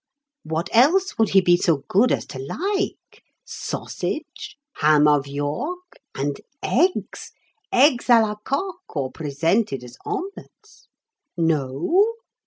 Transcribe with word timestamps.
What 0.41 0.67
else 0.73 1.19
would 1.19 1.29
he 1.29 1.41
be 1.41 1.55
so 1.57 1.83
good 1.87 2.11
as 2.11 2.25
to 2.33 2.39
like? 2.39 3.21
Sausage, 3.45 4.57
ham 4.77 5.07
of 5.07 5.27
York, 5.27 5.99
and 6.15 6.41
eggs 6.63 7.33
eggs 7.71 8.09
a 8.09 8.19
la 8.19 8.33
coque 8.43 8.79
or 8.95 9.11
presented 9.11 9.83
as 9.83 9.99
omelettes. 10.03 10.87
No? 11.37 12.15